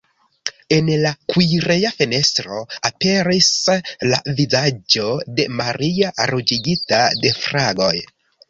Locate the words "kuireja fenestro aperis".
1.33-3.51